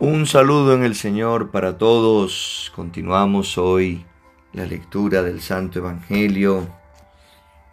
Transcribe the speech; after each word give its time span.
Un 0.00 0.26
saludo 0.26 0.74
en 0.74 0.84
el 0.84 0.94
Señor 0.94 1.50
para 1.50 1.76
todos. 1.76 2.70
Continuamos 2.76 3.58
hoy 3.58 4.06
la 4.52 4.64
lectura 4.64 5.22
del 5.24 5.40
Santo 5.40 5.80
Evangelio, 5.80 6.68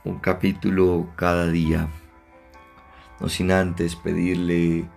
un 0.03 0.17
capítulo 0.17 1.07
cada 1.15 1.45
día. 1.45 1.87
No 3.19 3.29
sin 3.29 3.51
antes 3.51 3.95
pedirle 3.95 4.89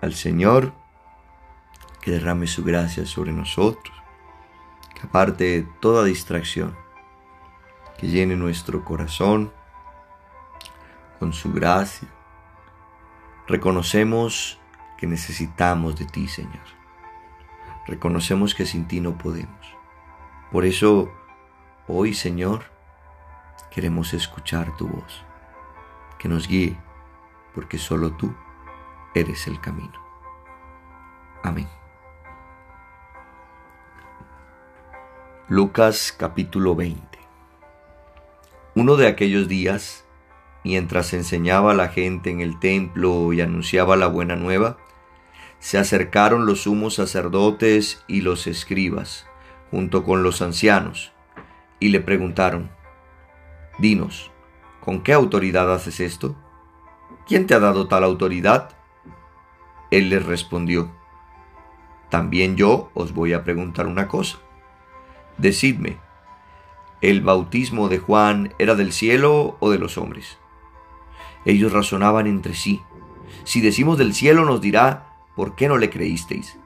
al 0.00 0.14
Señor 0.14 0.72
que 2.00 2.10
derrame 2.10 2.48
su 2.48 2.64
gracia 2.64 3.06
sobre 3.06 3.32
nosotros, 3.32 3.94
que 4.96 5.06
aparte 5.06 5.64
toda 5.78 6.02
distracción, 6.02 6.76
que 7.96 8.08
llene 8.08 8.34
nuestro 8.34 8.84
corazón 8.84 9.52
con 11.20 11.32
su 11.32 11.52
gracia. 11.52 12.08
Reconocemos 13.46 14.58
necesitamos 15.06 15.98
de 15.98 16.06
ti, 16.06 16.28
Señor. 16.28 16.82
Reconocemos 17.86 18.54
que 18.54 18.66
sin 18.66 18.86
ti 18.86 19.00
no 19.00 19.18
podemos. 19.18 19.76
Por 20.50 20.64
eso, 20.64 21.10
hoy, 21.88 22.14
Señor, 22.14 22.64
queremos 23.70 24.14
escuchar 24.14 24.76
tu 24.76 24.86
voz, 24.86 25.24
que 26.18 26.28
nos 26.28 26.46
guíe, 26.46 26.76
porque 27.54 27.78
solo 27.78 28.12
tú 28.12 28.34
eres 29.14 29.46
el 29.46 29.60
camino. 29.60 30.00
Amén. 31.42 31.68
Lucas 35.48 36.14
capítulo 36.16 36.74
20 36.74 37.18
Uno 38.74 38.96
de 38.96 39.06
aquellos 39.06 39.48
días, 39.48 40.04
mientras 40.64 41.12
enseñaba 41.12 41.72
a 41.72 41.74
la 41.74 41.88
gente 41.88 42.30
en 42.30 42.40
el 42.40 42.58
templo 42.58 43.32
y 43.32 43.40
anunciaba 43.40 43.96
la 43.96 44.06
buena 44.06 44.36
nueva, 44.36 44.78
se 45.62 45.78
acercaron 45.78 46.44
los 46.44 46.62
sumos 46.62 46.94
sacerdotes 46.96 48.02
y 48.08 48.22
los 48.22 48.48
escribas, 48.48 49.28
junto 49.70 50.02
con 50.02 50.24
los 50.24 50.42
ancianos, 50.42 51.12
y 51.78 51.90
le 51.90 52.00
preguntaron, 52.00 52.72
Dinos, 53.78 54.32
¿con 54.80 55.04
qué 55.04 55.12
autoridad 55.12 55.72
haces 55.72 56.00
esto? 56.00 56.34
¿Quién 57.28 57.46
te 57.46 57.54
ha 57.54 57.60
dado 57.60 57.86
tal 57.86 58.02
autoridad? 58.02 58.70
Él 59.92 60.08
les 60.08 60.26
respondió, 60.26 60.90
También 62.10 62.56
yo 62.56 62.90
os 62.94 63.14
voy 63.14 63.32
a 63.32 63.44
preguntar 63.44 63.86
una 63.86 64.08
cosa. 64.08 64.38
Decidme, 65.38 65.98
¿el 67.02 67.20
bautismo 67.20 67.88
de 67.88 67.98
Juan 67.98 68.52
era 68.58 68.74
del 68.74 68.92
cielo 68.92 69.58
o 69.60 69.70
de 69.70 69.78
los 69.78 69.96
hombres? 69.96 70.38
Ellos 71.44 71.72
razonaban 71.72 72.26
entre 72.26 72.54
sí. 72.54 72.82
Si 73.44 73.60
decimos 73.60 73.96
del 73.96 74.12
cielo 74.12 74.44
nos 74.44 74.60
dirá, 74.60 75.11
¿por 75.34 75.54
qué 75.54 75.68
no 75.68 75.78
le 75.78 75.90
creísteis? 75.90 76.58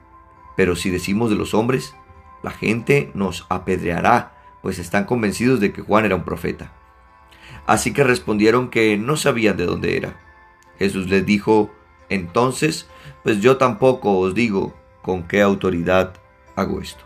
Pero 0.55 0.75
si 0.75 0.89
decimos 0.89 1.29
de 1.29 1.35
los 1.35 1.53
hombres, 1.53 1.95
la 2.43 2.51
gente 2.51 3.11
nos 3.13 3.45
apedreará, 3.49 4.37
pues 4.61 4.79
están 4.79 5.05
convencidos 5.05 5.59
de 5.59 5.71
que 5.71 5.81
Juan 5.81 6.05
era 6.05 6.15
un 6.15 6.23
profeta. 6.23 6.73
Así 7.65 7.93
que 7.93 8.03
respondieron 8.03 8.69
que 8.69 8.97
no 8.97 9.17
sabían 9.17 9.57
de 9.57 9.65
dónde 9.65 9.97
era. 9.97 10.19
Jesús 10.79 11.09
les 11.09 11.25
dijo, 11.25 11.71
entonces, 12.09 12.87
pues 13.23 13.41
yo 13.41 13.57
tampoco 13.57 14.17
os 14.17 14.33
digo 14.33 14.73
con 15.01 15.23
qué 15.23 15.41
autoridad 15.41 16.13
hago 16.55 16.81
esto. 16.81 17.03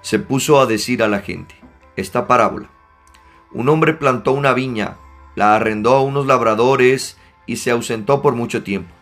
Se 0.00 0.18
puso 0.18 0.60
a 0.60 0.66
decir 0.66 1.02
a 1.02 1.08
la 1.08 1.20
gente 1.20 1.54
esta 1.96 2.26
parábola. 2.26 2.70
Un 3.52 3.68
hombre 3.68 3.94
plantó 3.94 4.32
una 4.32 4.52
viña, 4.52 4.96
la 5.34 5.54
arrendó 5.54 5.94
a 5.94 6.02
unos 6.02 6.26
labradores 6.26 7.18
y 7.46 7.56
se 7.56 7.70
ausentó 7.70 8.20
por 8.20 8.34
mucho 8.34 8.62
tiempo. 8.62 8.97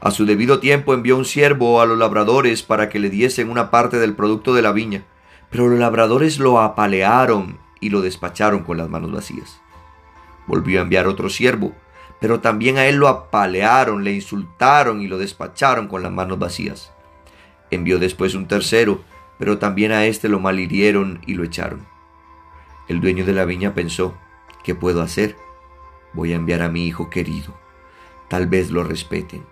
A 0.00 0.12
su 0.12 0.26
debido 0.26 0.60
tiempo 0.60 0.94
envió 0.94 1.16
un 1.16 1.24
siervo 1.24 1.80
a 1.80 1.86
los 1.86 1.98
labradores 1.98 2.62
para 2.62 2.88
que 2.88 3.00
le 3.00 3.10
diesen 3.10 3.50
una 3.50 3.70
parte 3.70 3.98
del 3.98 4.14
producto 4.14 4.54
de 4.54 4.62
la 4.62 4.70
viña, 4.70 5.04
pero 5.50 5.66
los 5.66 5.78
labradores 5.78 6.38
lo 6.38 6.60
apalearon 6.60 7.58
y 7.80 7.90
lo 7.90 8.00
despacharon 8.00 8.62
con 8.62 8.76
las 8.76 8.88
manos 8.88 9.10
vacías. 9.10 9.60
Volvió 10.46 10.78
a 10.78 10.82
enviar 10.82 11.08
otro 11.08 11.28
siervo, 11.28 11.74
pero 12.20 12.40
también 12.40 12.78
a 12.78 12.86
él 12.86 12.96
lo 12.96 13.08
apalearon, 13.08 14.04
le 14.04 14.12
insultaron 14.12 15.02
y 15.02 15.08
lo 15.08 15.18
despacharon 15.18 15.88
con 15.88 16.02
las 16.02 16.12
manos 16.12 16.38
vacías. 16.38 16.92
Envió 17.70 17.98
después 17.98 18.34
un 18.34 18.46
tercero, 18.46 19.02
pero 19.38 19.58
también 19.58 19.92
a 19.92 20.06
éste 20.06 20.28
lo 20.28 20.38
malhirieron 20.38 21.20
y 21.26 21.34
lo 21.34 21.44
echaron. 21.44 21.86
El 22.88 23.00
dueño 23.00 23.24
de 23.24 23.32
la 23.32 23.44
viña 23.44 23.74
pensó, 23.74 24.16
¿qué 24.62 24.74
puedo 24.74 25.02
hacer? 25.02 25.36
Voy 26.12 26.32
a 26.32 26.36
enviar 26.36 26.62
a 26.62 26.68
mi 26.68 26.86
hijo 26.86 27.10
querido. 27.10 27.54
Tal 28.28 28.46
vez 28.46 28.70
lo 28.70 28.84
respeten. 28.84 29.44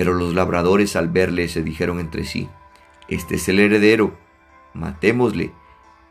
Pero 0.00 0.14
los 0.14 0.32
labradores 0.32 0.96
al 0.96 1.10
verle 1.10 1.46
se 1.48 1.62
dijeron 1.62 2.00
entre 2.00 2.24
sí, 2.24 2.48
Este 3.08 3.34
es 3.34 3.46
el 3.50 3.60
heredero, 3.60 4.16
matémosle, 4.72 5.52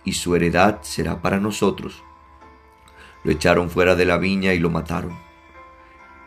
y 0.03 0.13
su 0.13 0.35
heredad 0.35 0.83
será 0.83 1.23
para 1.23 1.39
nosotros. 1.39 2.03
Lo 3.23 3.31
echaron 3.31 3.71
fuera 3.71 3.95
de 3.95 4.05
la 4.05 4.19
viña 4.19 4.53
y 4.53 4.59
lo 4.59 4.69
mataron. 4.69 5.17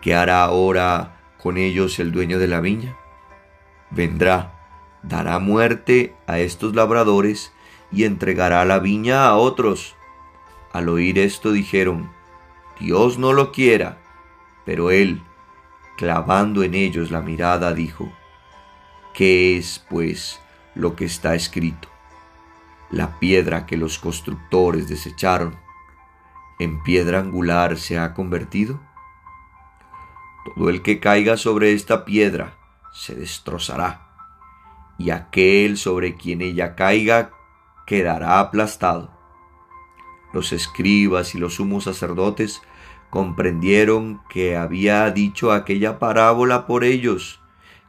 ¿Qué 0.01 0.13
hará 0.13 0.43
ahora 0.43 1.21
con 1.41 1.57
ellos 1.57 2.01
el 2.01 2.11
dueño 2.11 2.41
de 2.41 2.49
la 2.49 2.61
viña? 2.61 2.97
Vendrá, 3.91 4.99
dará 5.05 5.39
muerte 5.39 6.17
a 6.27 6.41
estos 6.41 6.75
labradores 6.75 7.53
y 7.93 8.03
entregará 8.03 8.65
la 8.65 8.81
viña 8.81 9.27
a 9.27 9.37
otros. 9.37 9.95
Al 10.73 10.89
oír 10.89 11.17
esto 11.17 11.53
dijeron, 11.53 12.11
Dios 12.81 13.19
no 13.19 13.33
lo 13.33 13.53
quiera, 13.53 13.99
pero 14.65 14.91
él, 14.91 15.23
clavando 15.97 16.63
en 16.63 16.75
ellos 16.75 17.11
la 17.11 17.21
mirada, 17.21 17.73
dijo, 17.73 18.13
¿qué 19.15 19.57
es, 19.57 19.85
pues, 19.91 20.41
lo 20.75 20.97
que 20.97 21.05
está 21.05 21.35
escrito? 21.35 21.89
La 22.91 23.19
piedra 23.19 23.67
que 23.67 23.77
los 23.77 23.99
constructores 23.99 24.89
desecharon, 24.89 25.57
¿en 26.59 26.83
piedra 26.83 27.21
angular 27.21 27.79
se 27.79 27.99
ha 27.99 28.15
convertido? 28.15 28.81
Todo 30.45 30.69
el 30.69 30.83
que 30.83 31.01
caiga 31.01 31.37
sobre 31.37 31.73
esta 31.73 32.05
piedra 32.05 32.55
se 32.93 33.15
destrozará, 33.15 34.09
y 34.99 35.11
aquel 35.11 35.79
sobre 35.79 36.17
quien 36.17 36.43
ella 36.43 36.75
caiga 36.75 37.31
quedará 37.87 38.41
aplastado. 38.41 39.11
Los 40.33 40.53
escribas 40.53 41.35
y 41.35 41.39
los 41.39 41.55
sumos 41.55 41.85
sacerdotes 41.85 42.63
comprendieron 43.13 44.23
que 44.31 44.57
había 44.57 45.11
dicho 45.11 45.53
aquella 45.53 45.99
parábola 45.99 46.67
por 46.67 46.83
ellos 46.83 47.43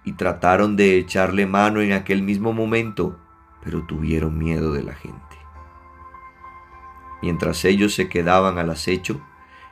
y 0.03 0.11
trataron 0.11 0.75
de 0.75 0.97
echarle 0.97 1.45
mano 1.45 1.79
en 1.79 1.93
aquel 1.93 2.21
mismo 2.21 2.51
momento, 2.51 3.17
pero 3.63 3.85
tuvieron 3.85 4.37
miedo 4.37 4.73
de 4.73 4.83
la 4.83 4.93
gente. 4.93 5.37
Mientras 7.21 7.63
ellos 7.63 7.93
se 7.93 8.09
quedaban 8.09 8.57
al 8.57 8.69
acecho, 8.69 9.21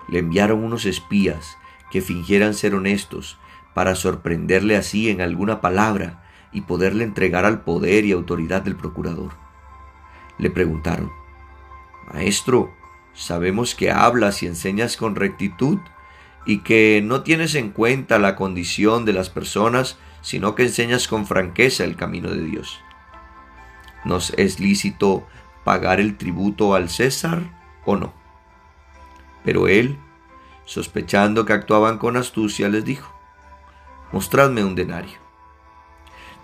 le 0.07 0.19
enviaron 0.19 0.63
unos 0.63 0.85
espías 0.85 1.57
que 1.91 1.99
fingieran 1.99 2.53
ser 2.53 2.73
honestos 2.73 3.37
para 3.73 3.95
sorprenderle 3.95 4.77
así 4.77 5.09
en 5.09 5.19
alguna 5.19 5.59
palabra 5.59 6.23
y 6.53 6.61
poderle 6.61 7.03
entregar 7.03 7.43
al 7.43 7.65
poder 7.65 8.05
y 8.05 8.13
autoridad 8.13 8.61
del 8.61 8.77
procurador. 8.77 9.33
Le 10.37 10.49
preguntaron, 10.49 11.11
Maestro, 12.13 12.71
Sabemos 13.13 13.75
que 13.75 13.91
hablas 13.91 14.41
y 14.43 14.47
enseñas 14.47 14.97
con 14.97 15.15
rectitud 15.15 15.79
y 16.45 16.59
que 16.59 17.01
no 17.03 17.21
tienes 17.21 17.55
en 17.55 17.69
cuenta 17.69 18.19
la 18.19 18.35
condición 18.35 19.05
de 19.05 19.13
las 19.13 19.29
personas, 19.29 19.97
sino 20.21 20.55
que 20.55 20.63
enseñas 20.63 21.07
con 21.07 21.25
franqueza 21.25 21.83
el 21.83 21.95
camino 21.95 22.29
de 22.29 22.43
Dios. 22.43 22.79
¿Nos 24.05 24.31
es 24.37 24.59
lícito 24.59 25.27
pagar 25.63 25.99
el 25.99 26.17
tributo 26.17 26.73
al 26.73 26.89
César 26.89 27.43
o 27.85 27.95
no? 27.95 28.13
Pero 29.43 29.67
él, 29.67 29.97
sospechando 30.65 31.45
que 31.45 31.53
actuaban 31.53 31.97
con 31.97 32.17
astucia, 32.17 32.69
les 32.69 32.85
dijo, 32.85 33.13
Mostradme 34.11 34.63
un 34.63 34.75
denario. 34.75 35.19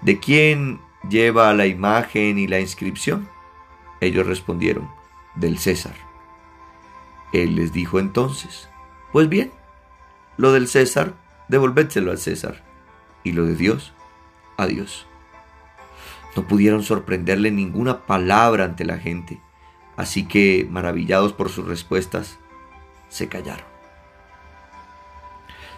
¿De 0.01 0.19
quién 0.19 0.80
lleva 1.09 1.53
la 1.53 1.65
imagen 1.65 2.38
y 2.38 2.47
la 2.47 2.59
inscripción? 2.59 3.27
Ellos 4.00 4.25
respondieron, 4.25 4.89
del 5.36 5.57
César. 5.57 6.06
Él 7.33 7.56
les 7.56 7.74
dijo 7.74 8.00
entonces, 8.00 8.69
pues 9.12 9.29
bien, 9.29 9.51
lo 10.38 10.51
del 10.51 10.68
César, 10.68 11.13
devolvédselo 11.47 12.12
al 12.12 12.18
César, 12.18 12.63
y 13.24 13.31
lo 13.31 13.45
de 13.45 13.56
Dios, 13.56 13.94
a 14.57 14.68
Dios. 14.68 15.07
No 16.35 16.47
pudieron 16.47 16.83
sorprenderle 16.83 17.51
ninguna 17.51 18.06
palabra 18.06 18.65
ante 18.65 18.85
la 18.85 18.97
gente, 18.97 19.41
así 19.95 20.27
que, 20.27 20.68
maravillados 20.69 21.33
por 21.33 21.50
sus 21.50 21.68
respuestas, 21.68 22.38
se 23.09 23.27
callaron. 23.27 23.65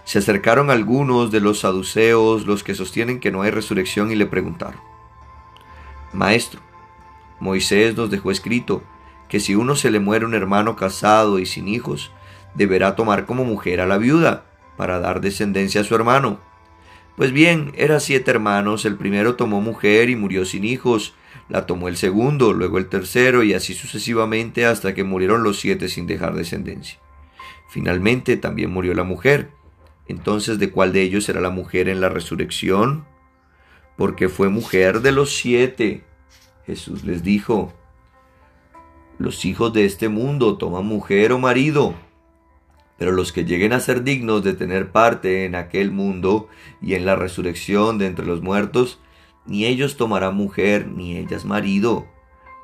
Se 0.04 0.20
acercaron 0.20 0.70
algunos 0.72 1.32
de 1.32 1.40
los 1.40 1.60
saduceos, 1.60 2.46
los 2.46 2.64
que 2.64 2.76
sostienen 2.76 3.20
que 3.20 3.32
no 3.32 3.42
hay 3.42 3.52
resurrección, 3.52 4.12
y 4.12 4.16
le 4.16 4.26
preguntaron, 4.26 4.82
Maestro, 6.14 6.62
Moisés 7.40 7.96
nos 7.96 8.10
dejó 8.10 8.32
escrito 8.32 8.84
que 9.30 9.40
si 9.40 9.56
uno 9.56 9.76
se 9.76 9.92
le 9.92 10.00
muere 10.00 10.26
un 10.26 10.34
hermano 10.34 10.76
casado 10.76 11.40
y 11.40 11.46
sin 11.46 11.68
hijos, 11.68 12.12
deberá 12.56 12.96
tomar 12.96 13.26
como 13.26 13.46
mujer 13.46 13.80
a 13.80 13.88
la 13.88 13.98
viuda 13.98 14.46
para 14.76 15.00
dar 15.00 15.22
descendencia 15.22 15.82
a 15.82 15.84
su 15.84 15.96
hermano. 15.96 16.40
Pues 17.16 17.32
bien, 17.32 17.74
eran 17.76 18.02
siete 18.02 18.32
hermanos, 18.32 18.86
el 18.86 18.96
primero 18.96 19.36
tomó 19.36 19.62
mujer 19.62 20.10
y 20.10 20.16
murió 20.16 20.46
sin 20.46 20.64
hijos, 20.64 21.14
la 21.48 21.66
tomó 21.66 21.88
el 21.90 21.98
segundo, 21.98 22.54
luego 22.54 22.78
el 22.78 22.88
tercero 22.88 23.44
y 23.44 23.54
así 23.54 23.74
sucesivamente 23.74 24.66
hasta 24.66 24.94
que 24.94 25.04
murieron 25.04 25.44
los 25.44 25.60
siete 25.60 25.90
sin 25.90 26.08
dejar 26.08 26.34
descendencia. 26.34 27.00
Finalmente 27.70 28.38
también 28.38 28.72
murió 28.72 28.94
la 28.94 29.04
mujer. 29.04 29.52
Entonces, 30.08 30.58
¿de 30.58 30.72
cuál 30.72 30.92
de 30.92 31.02
ellos 31.02 31.26
será 31.26 31.40
la 31.40 31.52
mujer 31.52 31.88
en 31.88 32.02
la 32.02 32.10
resurrección? 32.10 33.06
Porque 33.96 34.28
fue 34.28 34.50
mujer 34.50 35.02
de 35.02 35.12
los 35.12 35.36
siete. 35.36 36.04
Jesús 36.66 37.04
les 37.04 37.22
dijo, 37.22 37.74
los 39.20 39.44
hijos 39.44 39.74
de 39.74 39.84
este 39.84 40.08
mundo 40.08 40.58
toman 40.58 40.86
mujer 40.86 41.34
o 41.34 41.40
marido, 41.40 41.94
pero 42.98 43.12
los 43.12 43.34
que 43.34 43.44
lleguen 43.44 43.74
a 43.74 43.82
ser 43.82 44.04
dignos 44.04 44.44
de 44.44 44.54
tener 44.54 44.92
parte 44.92 45.44
en 45.44 45.56
aquel 45.56 45.92
mundo 45.92 46.48
y 46.82 46.94
en 46.94 47.06
la 47.06 47.18
resurrección 47.18 47.98
de 47.98 48.08
entre 48.08 48.26
los 48.26 48.42
muertos, 48.42 49.00
ni 49.46 49.66
ellos 49.66 49.98
tomarán 49.98 50.36
mujer, 50.36 50.88
ni 50.88 51.18
ellas 51.18 51.44
marido, 51.44 52.08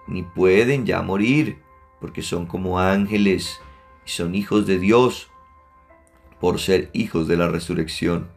ni 0.07 0.23
pueden 0.23 0.85
ya 0.85 1.01
morir, 1.01 1.59
porque 1.99 2.21
son 2.21 2.45
como 2.45 2.79
ángeles 2.79 3.59
y 4.05 4.09
son 4.11 4.33
hijos 4.33 4.65
de 4.65 4.79
Dios, 4.79 5.29
por 6.39 6.59
ser 6.59 6.89
hijos 6.93 7.27
de 7.27 7.35
la 7.35 7.49
resurrección. 7.49 8.29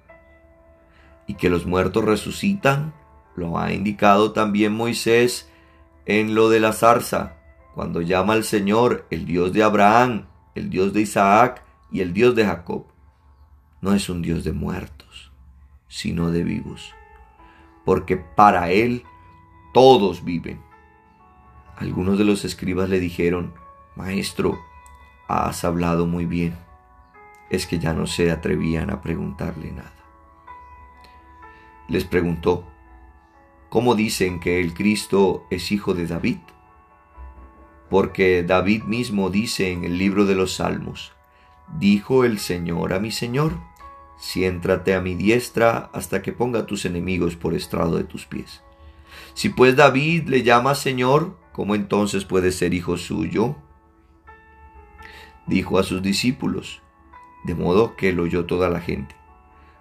Y 1.28 1.34
que 1.34 1.50
los 1.50 1.66
muertos 1.66 2.04
resucitan, 2.04 2.94
lo 3.36 3.58
ha 3.58 3.72
indicado 3.72 4.32
también 4.32 4.72
Moisés 4.72 5.48
en 6.06 6.34
lo 6.34 6.48
de 6.48 6.58
la 6.58 6.72
zarza, 6.72 7.37
cuando 7.78 8.00
llama 8.00 8.32
al 8.32 8.42
Señor 8.42 9.06
el 9.08 9.24
Dios 9.24 9.52
de 9.52 9.62
Abraham, 9.62 10.26
el 10.56 10.68
Dios 10.68 10.92
de 10.92 11.02
Isaac 11.02 11.62
y 11.92 12.00
el 12.00 12.12
Dios 12.12 12.34
de 12.34 12.44
Jacob. 12.44 12.86
No 13.80 13.94
es 13.94 14.08
un 14.08 14.20
Dios 14.20 14.42
de 14.42 14.50
muertos, 14.52 15.30
sino 15.86 16.32
de 16.32 16.42
vivos 16.42 16.98
porque 17.88 18.18
para 18.18 18.70
él 18.70 19.04
todos 19.72 20.22
viven. 20.22 20.60
Algunos 21.74 22.18
de 22.18 22.24
los 22.24 22.44
escribas 22.44 22.90
le 22.90 23.00
dijeron, 23.00 23.54
Maestro, 23.96 24.58
has 25.26 25.64
hablado 25.64 26.06
muy 26.06 26.26
bien. 26.26 26.54
Es 27.48 27.66
que 27.66 27.78
ya 27.78 27.94
no 27.94 28.06
se 28.06 28.30
atrevían 28.30 28.90
a 28.90 29.00
preguntarle 29.00 29.72
nada. 29.72 29.94
Les 31.88 32.04
preguntó, 32.04 32.68
¿cómo 33.70 33.94
dicen 33.94 34.38
que 34.38 34.60
el 34.60 34.74
Cristo 34.74 35.46
es 35.48 35.72
hijo 35.72 35.94
de 35.94 36.06
David? 36.08 36.40
Porque 37.90 38.42
David 38.42 38.84
mismo 38.84 39.30
dice 39.30 39.72
en 39.72 39.84
el 39.84 39.98
libro 39.98 40.26
de 40.26 40.34
los 40.34 40.54
Salmos, 40.56 41.12
dijo 41.78 42.24
el 42.24 42.38
Señor 42.38 42.92
a 42.92 43.00
mi 43.00 43.10
Señor, 43.10 43.58
siéntrate 44.18 44.94
a 44.94 45.00
mi 45.00 45.14
diestra 45.14 45.90
hasta 45.92 46.22
que 46.22 46.32
ponga 46.32 46.66
tus 46.66 46.84
enemigos 46.84 47.36
por 47.36 47.54
estrado 47.54 47.96
de 47.96 48.04
tus 48.04 48.26
pies. 48.26 48.62
Si 49.34 49.48
pues 49.48 49.76
David 49.76 50.28
le 50.28 50.42
llama 50.42 50.74
Señor, 50.74 51.36
¿cómo 51.52 51.74
entonces 51.74 52.24
puede 52.24 52.52
ser 52.52 52.74
hijo 52.74 52.96
suyo? 52.96 53.56
Dijo 55.46 55.78
a 55.78 55.82
sus 55.82 56.02
discípulos, 56.02 56.82
de 57.44 57.54
modo 57.54 57.96
que 57.96 58.12
lo 58.12 58.24
oyó 58.24 58.44
toda 58.44 58.68
la 58.68 58.80
gente. 58.80 59.17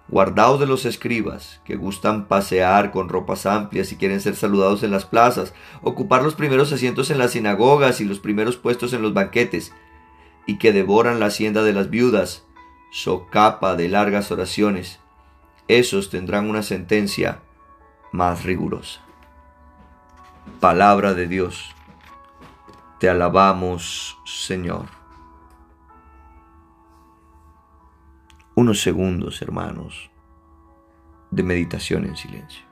Guardaos 0.08 0.58
de 0.58 0.66
los 0.66 0.86
escribas, 0.86 1.60
que 1.64 1.76
gustan 1.76 2.26
pasear 2.28 2.92
con 2.92 3.10
ropas 3.10 3.44
amplias 3.44 3.92
y 3.92 3.96
quieren 3.96 4.20
ser 4.20 4.36
saludados 4.36 4.82
en 4.82 4.90
las 4.90 5.04
plazas, 5.04 5.52
ocupar 5.82 6.22
los 6.22 6.34
primeros 6.34 6.72
asientos 6.72 7.10
en 7.10 7.18
las 7.18 7.32
sinagogas 7.32 8.00
y 8.00 8.04
los 8.04 8.18
primeros 8.18 8.56
puestos 8.56 8.94
en 8.94 9.02
los 9.02 9.12
banquetes, 9.12 9.72
y 10.46 10.56
que 10.58 10.72
devoran 10.72 11.20
la 11.20 11.26
hacienda 11.26 11.62
de 11.62 11.74
las 11.74 11.90
viudas 11.90 12.46
socapa 12.90 13.76
de 13.76 13.88
largas 13.88 14.30
oraciones, 14.32 14.98
esos 15.68 16.08
tendrán 16.08 16.48
una 16.48 16.62
sentencia 16.62 17.40
más 18.12 18.44
rigurosa. 18.44 19.02
Palabra 20.60 21.12
de 21.12 21.26
Dios, 21.26 21.74
te 22.98 23.10
alabamos 23.10 24.18
Señor. 24.24 24.97
Unos 28.60 28.80
segundos, 28.80 29.40
hermanos, 29.40 30.10
de 31.30 31.44
meditación 31.44 32.06
en 32.06 32.16
silencio. 32.16 32.64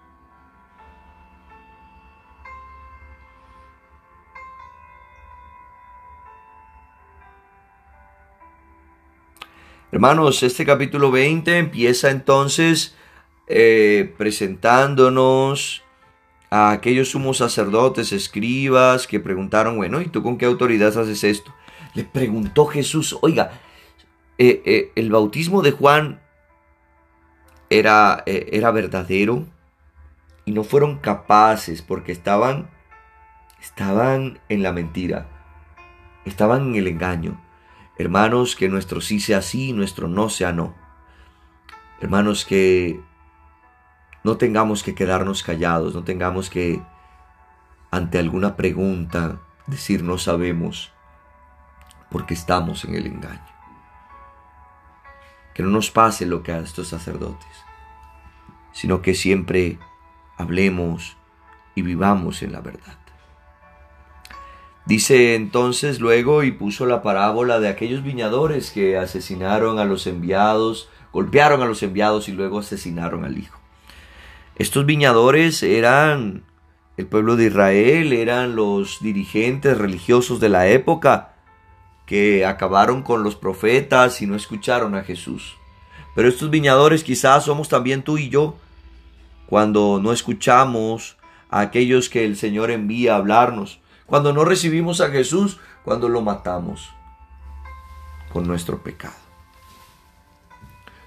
Hermanos, 9.92 10.42
este 10.42 10.66
capítulo 10.66 11.12
20 11.12 11.56
empieza 11.56 12.10
entonces 12.10 12.96
eh, 13.46 14.12
presentándonos 14.18 15.84
a 16.50 16.72
aquellos 16.72 17.10
sumos 17.10 17.36
sacerdotes, 17.36 18.10
escribas, 18.10 19.06
que 19.06 19.20
preguntaron, 19.20 19.76
bueno, 19.76 20.00
¿y 20.00 20.08
tú 20.08 20.24
con 20.24 20.36
qué 20.36 20.46
autoridad 20.46 20.98
haces 20.98 21.22
esto? 21.22 21.54
Le 21.94 22.02
preguntó 22.02 22.66
Jesús, 22.66 23.16
oiga, 23.22 23.60
eh, 24.38 24.62
eh, 24.64 24.92
el 24.96 25.10
bautismo 25.10 25.62
de 25.62 25.72
Juan 25.72 26.20
era, 27.70 28.22
era 28.26 28.70
verdadero 28.70 29.44
y 30.44 30.52
no 30.52 30.62
fueron 30.62 30.98
capaces 30.98 31.82
porque 31.82 32.12
estaban, 32.12 32.70
estaban 33.60 34.38
en 34.48 34.62
la 34.62 34.72
mentira, 34.72 35.26
estaban 36.24 36.68
en 36.68 36.74
el 36.76 36.86
engaño. 36.86 37.40
Hermanos, 37.98 38.56
que 38.56 38.68
nuestro 38.68 39.00
sí 39.00 39.20
sea 39.20 39.42
sí 39.42 39.70
y 39.70 39.72
nuestro 39.72 40.06
no 40.06 40.28
sea 40.28 40.52
no. 40.52 40.74
Hermanos, 42.00 42.44
que 42.44 43.00
no 44.22 44.36
tengamos 44.36 44.82
que 44.82 44.94
quedarnos 44.94 45.42
callados, 45.42 45.94
no 45.94 46.04
tengamos 46.04 46.50
que 46.50 46.82
ante 47.90 48.18
alguna 48.18 48.56
pregunta 48.56 49.40
decir 49.66 50.02
no 50.02 50.18
sabemos, 50.18 50.92
porque 52.10 52.34
estamos 52.34 52.84
en 52.84 52.96
el 52.96 53.06
engaño. 53.06 53.55
Que 55.56 55.62
no 55.62 55.70
nos 55.70 55.90
pase 55.90 56.26
lo 56.26 56.42
que 56.42 56.52
a 56.52 56.58
estos 56.58 56.88
sacerdotes, 56.88 57.48
sino 58.72 59.00
que 59.00 59.14
siempre 59.14 59.78
hablemos 60.36 61.16
y 61.74 61.80
vivamos 61.80 62.42
en 62.42 62.52
la 62.52 62.60
verdad. 62.60 62.98
Dice 64.84 65.34
entonces 65.34 65.98
luego 65.98 66.42
y 66.42 66.52
puso 66.52 66.84
la 66.84 67.00
parábola 67.02 67.58
de 67.58 67.68
aquellos 67.68 68.04
viñadores 68.04 68.70
que 68.70 68.98
asesinaron 68.98 69.78
a 69.78 69.86
los 69.86 70.06
enviados, 70.06 70.90
golpearon 71.10 71.62
a 71.62 71.66
los 71.66 71.82
enviados 71.82 72.28
y 72.28 72.32
luego 72.32 72.58
asesinaron 72.58 73.24
al 73.24 73.38
hijo. 73.38 73.58
Estos 74.56 74.84
viñadores 74.84 75.62
eran 75.62 76.44
el 76.98 77.06
pueblo 77.06 77.34
de 77.36 77.46
Israel, 77.46 78.12
eran 78.12 78.56
los 78.56 79.00
dirigentes 79.00 79.78
religiosos 79.78 80.38
de 80.38 80.50
la 80.50 80.68
época 80.68 81.35
que 82.06 82.46
acabaron 82.46 83.02
con 83.02 83.22
los 83.22 83.36
profetas 83.36 84.22
y 84.22 84.26
no 84.26 84.36
escucharon 84.36 84.94
a 84.94 85.02
Jesús. 85.02 85.56
Pero 86.14 86.28
estos 86.28 86.48
viñadores 86.48 87.04
quizás 87.04 87.44
somos 87.44 87.68
también 87.68 88.02
tú 88.02 88.16
y 88.16 88.30
yo, 88.30 88.56
cuando 89.46 90.00
no 90.02 90.12
escuchamos 90.12 91.16
a 91.50 91.60
aquellos 91.60 92.08
que 92.08 92.24
el 92.24 92.36
Señor 92.36 92.70
envía 92.70 93.14
a 93.14 93.16
hablarnos 93.16 93.80
cuando 94.06 94.32
no 94.32 94.44
recibimos 94.44 95.00
a 95.00 95.10
Jesús, 95.10 95.58
cuando 95.84 96.08
lo 96.08 96.22
matamos 96.22 96.90
con 98.32 98.46
nuestro 98.46 98.82
pecado. 98.82 99.14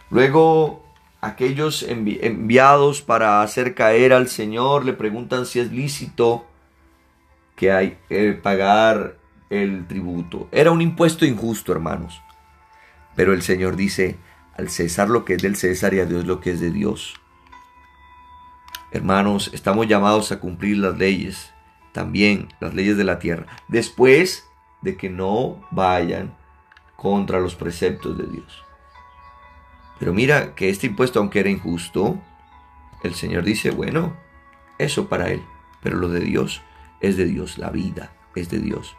Luego, 0.09 0.83
aquellos 1.21 1.83
enviados 1.83 3.01
para 3.01 3.41
hacer 3.41 3.73
caer 3.73 4.13
al 4.13 4.27
Señor 4.27 4.85
le 4.85 4.93
preguntan 4.93 5.45
si 5.45 5.59
es 5.59 5.71
lícito 5.71 6.45
que 7.55 7.71
hay 7.71 7.97
que 8.09 8.33
pagar 8.33 9.18
el 9.49 9.87
tributo. 9.87 10.47
Era 10.51 10.71
un 10.71 10.81
impuesto 10.81 11.25
injusto, 11.25 11.71
hermanos. 11.71 12.21
Pero 13.15 13.33
el 13.33 13.41
Señor 13.41 13.75
dice, 13.75 14.17
al 14.55 14.69
César 14.69 15.09
lo 15.09 15.25
que 15.25 15.33
es 15.33 15.41
del 15.41 15.55
César 15.55 15.93
y 15.93 15.99
a 15.99 16.05
Dios 16.05 16.25
lo 16.25 16.39
que 16.39 16.51
es 16.51 16.59
de 16.59 16.71
Dios. 16.71 17.15
Hermanos, 18.91 19.51
estamos 19.53 19.87
llamados 19.87 20.31
a 20.31 20.39
cumplir 20.39 20.77
las 20.77 20.97
leyes 20.97 21.53
también 21.91 22.49
las 22.59 22.73
leyes 22.73 22.97
de 22.97 23.03
la 23.03 23.19
tierra, 23.19 23.45
después 23.67 24.47
de 24.81 24.95
que 24.95 25.09
no 25.09 25.61
vayan 25.71 26.35
contra 26.95 27.39
los 27.39 27.55
preceptos 27.55 28.17
de 28.17 28.25
Dios. 28.25 28.63
Pero 29.99 30.13
mira 30.13 30.55
que 30.55 30.69
este 30.69 30.87
impuesto, 30.87 31.19
aunque 31.19 31.39
era 31.39 31.49
injusto, 31.49 32.17
el 33.03 33.15
Señor 33.15 33.43
dice, 33.43 33.71
bueno, 33.71 34.15
eso 34.77 35.09
para 35.09 35.29
Él, 35.29 35.43
pero 35.81 35.97
lo 35.97 36.09
de 36.09 36.21
Dios 36.21 36.61
es 37.01 37.17
de 37.17 37.25
Dios, 37.25 37.57
la 37.57 37.69
vida 37.69 38.13
es 38.35 38.49
de 38.49 38.59
Dios. 38.59 38.95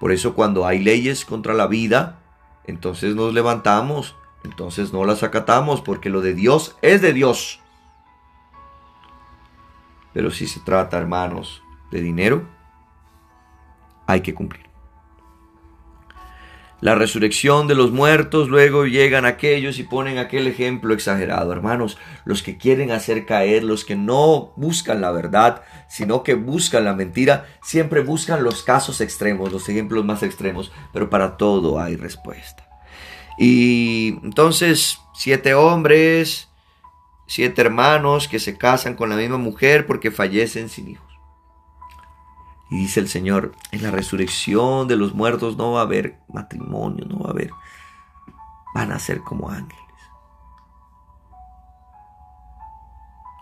Por 0.00 0.12
eso 0.12 0.34
cuando 0.34 0.66
hay 0.66 0.78
leyes 0.78 1.26
contra 1.26 1.52
la 1.52 1.66
vida, 1.66 2.18
entonces 2.64 3.14
nos 3.14 3.34
levantamos, 3.34 4.16
entonces 4.44 4.94
no 4.94 5.04
las 5.04 5.22
acatamos, 5.22 5.82
porque 5.82 6.08
lo 6.08 6.22
de 6.22 6.32
Dios 6.32 6.76
es 6.80 7.02
de 7.02 7.12
Dios. 7.12 7.60
Pero 10.14 10.30
si 10.30 10.46
se 10.46 10.60
trata, 10.60 10.96
hermanos, 10.96 11.62
de 11.90 12.00
dinero, 12.00 12.48
hay 14.06 14.22
que 14.22 14.34
cumplir. 14.34 14.69
La 16.80 16.94
resurrección 16.94 17.68
de 17.68 17.74
los 17.74 17.92
muertos, 17.92 18.48
luego 18.48 18.86
llegan 18.86 19.26
aquellos 19.26 19.78
y 19.78 19.82
ponen 19.82 20.18
aquel 20.18 20.46
ejemplo 20.46 20.94
exagerado. 20.94 21.52
Hermanos, 21.52 21.98
los 22.24 22.42
que 22.42 22.56
quieren 22.56 22.90
hacer 22.90 23.26
caer, 23.26 23.64
los 23.64 23.84
que 23.84 23.96
no 23.96 24.52
buscan 24.56 25.00
la 25.00 25.10
verdad, 25.10 25.62
sino 25.88 26.22
que 26.22 26.34
buscan 26.34 26.84
la 26.84 26.94
mentira, 26.94 27.46
siempre 27.62 28.00
buscan 28.00 28.42
los 28.42 28.62
casos 28.62 29.00
extremos, 29.00 29.52
los 29.52 29.68
ejemplos 29.68 30.04
más 30.04 30.22
extremos, 30.22 30.72
pero 30.92 31.10
para 31.10 31.36
todo 31.36 31.78
hay 31.78 31.96
respuesta. 31.96 32.66
Y 33.38 34.18
entonces, 34.22 34.98
siete 35.14 35.54
hombres, 35.54 36.48
siete 37.26 37.60
hermanos 37.60 38.26
que 38.26 38.38
se 38.38 38.56
casan 38.56 38.94
con 38.94 39.10
la 39.10 39.16
misma 39.16 39.38
mujer 39.38 39.86
porque 39.86 40.10
fallecen 40.10 40.68
sin 40.68 40.88
hijos. 40.88 41.09
Y 42.70 42.76
dice 42.76 43.00
el 43.00 43.08
Señor, 43.08 43.52
en 43.72 43.82
la 43.82 43.90
resurrección 43.90 44.86
de 44.86 44.96
los 44.96 45.12
muertos 45.12 45.56
no 45.56 45.72
va 45.72 45.80
a 45.80 45.84
haber 45.84 46.20
matrimonio, 46.28 47.04
no 47.04 47.18
va 47.18 47.30
a 47.30 47.32
haber, 47.32 47.50
van 48.74 48.92
a 48.92 48.98
ser 48.98 49.20
como 49.22 49.50
ángeles. 49.50 49.80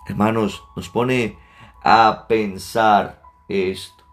Hermanos, 0.06 0.64
nos 0.74 0.88
pone 0.88 1.36
a 1.84 2.24
pensar 2.26 3.22
esto. 3.48 4.04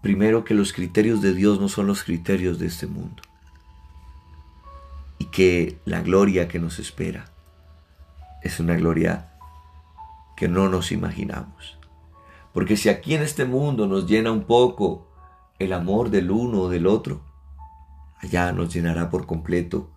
Primero 0.00 0.44
que 0.44 0.54
los 0.54 0.72
criterios 0.72 1.20
de 1.20 1.34
Dios 1.34 1.60
no 1.60 1.68
son 1.68 1.88
los 1.88 2.04
criterios 2.04 2.60
de 2.60 2.66
este 2.66 2.86
mundo. 2.86 3.22
Y 5.18 5.24
que 5.26 5.80
la 5.84 6.00
gloria 6.02 6.46
que 6.46 6.60
nos 6.60 6.78
espera 6.78 7.32
es 8.42 8.60
una 8.60 8.76
gloria 8.76 9.32
que 10.36 10.46
no 10.46 10.68
nos 10.68 10.92
imaginamos. 10.92 11.76
Porque 12.56 12.78
si 12.78 12.88
aquí 12.88 13.14
en 13.14 13.20
este 13.20 13.44
mundo 13.44 13.86
nos 13.86 14.06
llena 14.06 14.32
un 14.32 14.44
poco 14.44 15.12
el 15.58 15.74
amor 15.74 16.08
del 16.08 16.30
uno 16.30 16.62
o 16.62 16.68
del 16.70 16.86
otro, 16.86 17.22
allá 18.16 18.50
nos 18.50 18.72
llenará 18.72 19.10
por 19.10 19.26
completo 19.26 19.92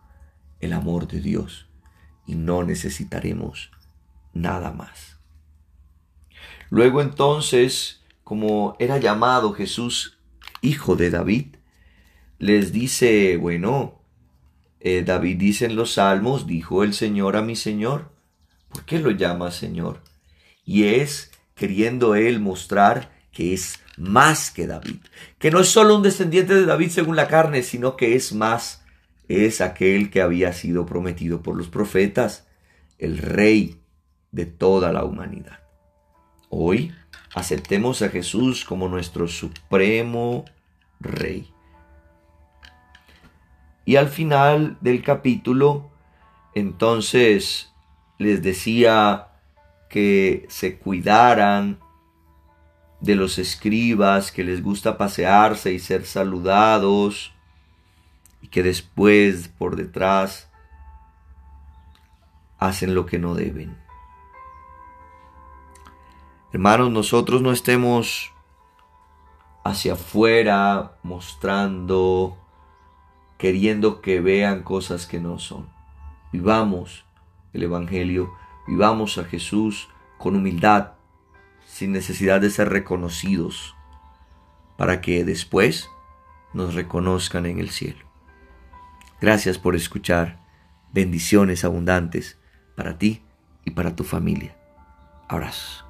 el 0.60 0.74
amor 0.74 1.08
de 1.08 1.22
Dios 1.22 1.70
y 2.28 2.36
no 2.36 2.64
necesitaremos 2.64 3.72
nada 4.34 4.74
más. 4.74 5.20
Luego 6.70 7.02
entonces, 7.02 8.04
como 8.26 8.76
era 8.78 8.98
llamado 8.98 9.54
Jesús 9.54 10.18
hijo 10.60 10.98
de 10.98 11.12
David, 11.12 11.56
les 12.40 12.74
dice, 12.74 13.38
bueno, 13.38 14.02
eh, 14.82 15.04
David 15.06 15.38
dice 15.38 15.64
en 15.64 15.78
los 15.78 15.94
salmos, 15.94 16.46
dijo 16.46 16.84
el 16.84 16.94
Señor 16.94 17.38
a 17.38 17.42
mi 17.42 17.56
Señor, 17.56 18.12
¿por 18.68 18.84
qué 18.84 19.00
lo 19.00 19.12
llama 19.12 19.50
Señor? 19.52 20.04
Y 20.66 20.84
es 20.84 21.32
queriendo 21.60 22.16
él 22.16 22.40
mostrar 22.40 23.12
que 23.34 23.54
es 23.54 23.80
más 23.98 24.50
que 24.50 24.66
David, 24.66 25.02
que 25.38 25.52
no 25.52 25.60
es 25.60 25.68
solo 25.68 25.98
un 25.98 26.04
descendiente 26.04 26.56
de 26.56 26.66
David 26.66 26.90
según 26.90 27.18
la 27.18 27.28
carne, 27.28 27.64
sino 27.64 27.98
que 27.98 28.16
es 28.16 28.34
más, 28.34 28.86
es 29.28 29.60
aquel 29.60 30.10
que 30.10 30.22
había 30.22 30.54
sido 30.54 30.86
prometido 30.86 31.44
por 31.44 31.58
los 31.58 31.68
profetas, 31.68 32.48
el 32.98 33.18
rey 33.18 33.82
de 34.32 34.46
toda 34.46 34.94
la 34.94 35.04
humanidad. 35.04 35.60
Hoy 36.48 36.94
aceptemos 37.36 38.02
a 38.02 38.10
Jesús 38.10 38.64
como 38.64 38.88
nuestro 38.88 39.28
supremo 39.28 40.46
rey. 41.02 41.52
Y 43.84 43.98
al 43.98 44.08
final 44.08 44.78
del 44.80 45.04
capítulo, 45.04 45.92
entonces 46.56 47.74
les 48.18 48.42
decía 48.42 49.29
que 49.90 50.46
se 50.50 50.78
cuidaran 50.78 51.80
de 53.02 53.16
los 53.16 53.40
escribas 53.40 54.32
que 54.32 54.44
les 54.44 54.62
gusta 54.62 54.98
pasearse 54.98 55.74
y 55.74 55.80
ser 55.80 56.06
saludados 56.06 57.34
y 58.42 58.48
que 58.48 58.62
después 58.64 59.48
por 59.48 59.76
detrás 59.76 60.50
hacen 62.60 62.94
lo 62.94 63.06
que 63.06 63.20
no 63.20 63.36
deben. 63.36 63.78
Hermanos, 66.52 66.92
nosotros 66.92 67.42
no 67.42 67.52
estemos 67.52 68.32
hacia 69.64 69.94
afuera 69.94 70.98
mostrando, 71.04 72.38
queriendo 73.38 74.02
que 74.02 74.20
vean 74.20 74.64
cosas 74.64 75.06
que 75.06 75.20
no 75.20 75.40
son. 75.40 75.70
Vivamos 76.32 77.06
el 77.54 77.64
Evangelio 77.64 78.34
Vivamos 78.70 79.18
a 79.18 79.24
Jesús 79.24 79.90
con 80.20 80.36
humildad, 80.36 80.92
sin 81.66 81.92
necesidad 81.92 82.40
de 82.40 82.52
ser 82.52 82.70
reconocidos, 82.70 83.76
para 84.78 85.02
que 85.02 85.26
después 85.26 85.90
nos 86.54 86.76
reconozcan 86.76 87.48
en 87.48 87.58
el 87.58 87.72
cielo. 87.72 88.06
Gracias 89.20 89.58
por 89.58 89.76
escuchar. 89.76 90.40
Bendiciones 90.94 91.66
abundantes 91.66 92.38
para 92.76 93.00
ti 93.00 93.24
y 93.66 93.72
para 93.72 93.96
tu 93.96 94.04
familia. 94.04 94.56
Abrazos. 95.28 95.89